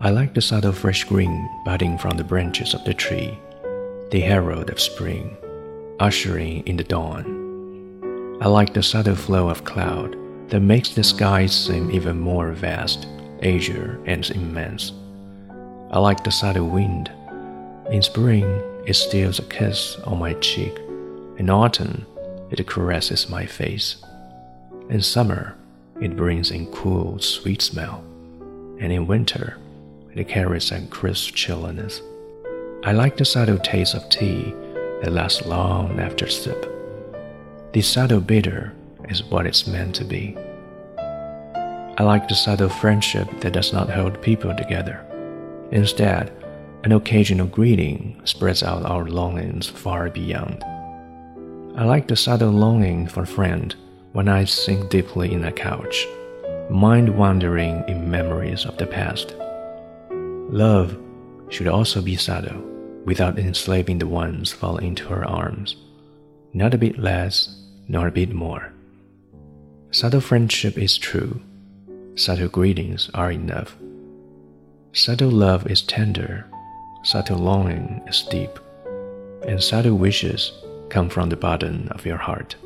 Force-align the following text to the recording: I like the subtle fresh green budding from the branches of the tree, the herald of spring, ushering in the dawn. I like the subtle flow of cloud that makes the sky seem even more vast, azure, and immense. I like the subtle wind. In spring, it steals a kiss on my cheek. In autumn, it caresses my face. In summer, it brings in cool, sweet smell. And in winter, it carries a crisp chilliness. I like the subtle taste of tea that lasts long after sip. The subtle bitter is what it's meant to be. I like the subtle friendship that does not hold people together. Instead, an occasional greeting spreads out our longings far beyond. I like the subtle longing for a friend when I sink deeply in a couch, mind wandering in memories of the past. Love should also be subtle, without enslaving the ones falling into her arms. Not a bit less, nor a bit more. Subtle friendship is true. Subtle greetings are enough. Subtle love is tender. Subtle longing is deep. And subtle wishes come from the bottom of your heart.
I 0.00 0.10
like 0.10 0.32
the 0.32 0.40
subtle 0.40 0.70
fresh 0.70 1.02
green 1.02 1.50
budding 1.64 1.98
from 1.98 2.16
the 2.16 2.22
branches 2.22 2.72
of 2.72 2.84
the 2.84 2.94
tree, 2.94 3.36
the 4.12 4.20
herald 4.20 4.70
of 4.70 4.80
spring, 4.80 5.36
ushering 5.98 6.64
in 6.68 6.76
the 6.76 6.84
dawn. 6.84 8.38
I 8.40 8.46
like 8.46 8.72
the 8.72 8.82
subtle 8.82 9.16
flow 9.16 9.48
of 9.48 9.64
cloud 9.64 10.16
that 10.50 10.60
makes 10.60 10.90
the 10.90 11.02
sky 11.02 11.46
seem 11.46 11.90
even 11.90 12.16
more 12.16 12.52
vast, 12.52 13.08
azure, 13.42 14.00
and 14.06 14.30
immense. 14.30 14.92
I 15.90 15.98
like 15.98 16.22
the 16.22 16.30
subtle 16.30 16.68
wind. 16.68 17.10
In 17.90 18.00
spring, 18.00 18.44
it 18.86 18.94
steals 18.94 19.40
a 19.40 19.42
kiss 19.42 19.96
on 20.04 20.20
my 20.20 20.34
cheek. 20.34 20.78
In 21.38 21.50
autumn, 21.50 22.06
it 22.52 22.64
caresses 22.68 23.28
my 23.28 23.46
face. 23.46 23.96
In 24.90 25.02
summer, 25.02 25.56
it 26.00 26.14
brings 26.14 26.52
in 26.52 26.70
cool, 26.70 27.18
sweet 27.18 27.62
smell. 27.62 28.04
And 28.78 28.92
in 28.92 29.08
winter, 29.08 29.58
it 30.18 30.26
carries 30.28 30.72
a 30.72 30.80
crisp 30.88 31.34
chilliness. 31.34 32.02
I 32.84 32.92
like 32.92 33.16
the 33.16 33.24
subtle 33.24 33.58
taste 33.58 33.94
of 33.94 34.08
tea 34.10 34.52
that 35.00 35.12
lasts 35.12 35.46
long 35.46 36.00
after 36.00 36.28
sip. 36.28 36.66
The 37.72 37.80
subtle 37.82 38.20
bitter 38.20 38.74
is 39.08 39.22
what 39.22 39.46
it's 39.46 39.68
meant 39.68 39.94
to 39.96 40.04
be. 40.04 40.36
I 40.98 42.02
like 42.02 42.26
the 42.26 42.34
subtle 42.34 42.68
friendship 42.68 43.28
that 43.40 43.52
does 43.52 43.72
not 43.72 43.90
hold 43.90 44.20
people 44.20 44.54
together. 44.56 45.04
Instead, 45.70 46.32
an 46.82 46.92
occasional 46.92 47.46
greeting 47.46 48.20
spreads 48.24 48.62
out 48.62 48.86
our 48.86 49.04
longings 49.04 49.68
far 49.68 50.10
beyond. 50.10 50.64
I 51.76 51.84
like 51.84 52.08
the 52.08 52.16
subtle 52.16 52.50
longing 52.50 53.06
for 53.06 53.22
a 53.22 53.26
friend 53.26 53.74
when 54.12 54.28
I 54.28 54.44
sink 54.46 54.90
deeply 54.90 55.32
in 55.32 55.44
a 55.44 55.52
couch, 55.52 56.06
mind 56.70 57.16
wandering 57.16 57.84
in 57.86 58.10
memories 58.10 58.64
of 58.64 58.78
the 58.78 58.86
past. 58.86 59.34
Love 60.48 60.98
should 61.50 61.68
also 61.68 62.00
be 62.00 62.16
subtle, 62.16 62.62
without 63.04 63.38
enslaving 63.38 63.98
the 63.98 64.06
ones 64.06 64.52
falling 64.52 64.86
into 64.86 65.06
her 65.08 65.26
arms. 65.26 65.76
Not 66.52 66.74
a 66.74 66.78
bit 66.78 66.98
less, 66.98 67.54
nor 67.86 68.08
a 68.08 68.12
bit 68.12 68.32
more. 68.32 68.72
Subtle 69.90 70.20
friendship 70.20 70.78
is 70.78 70.98
true. 70.98 71.40
Subtle 72.14 72.48
greetings 72.48 73.10
are 73.14 73.30
enough. 73.30 73.76
Subtle 74.92 75.30
love 75.30 75.66
is 75.66 75.82
tender. 75.82 76.46
Subtle 77.04 77.38
longing 77.38 78.02
is 78.06 78.22
deep. 78.30 78.58
And 79.46 79.62
subtle 79.62 79.96
wishes 79.96 80.52
come 80.88 81.08
from 81.08 81.28
the 81.28 81.36
bottom 81.36 81.88
of 81.92 82.04
your 82.04 82.16
heart. 82.16 82.56